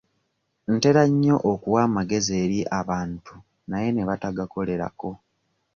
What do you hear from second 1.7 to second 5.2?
amagezi eri abantu naye ne batagakolerako.